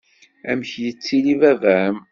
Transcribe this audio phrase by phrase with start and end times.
[0.49, 1.97] Amek yettili baba-m?